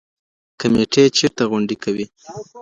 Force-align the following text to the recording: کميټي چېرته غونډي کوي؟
کميټي 0.59 1.03
چېرته 1.17 1.43
غونډي 1.49 1.75
کوي؟ 1.83 2.05